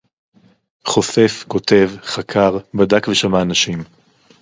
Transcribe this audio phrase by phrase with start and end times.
[0.87, 3.83] חושף, כותב, חקר, בדק ושמע אנשים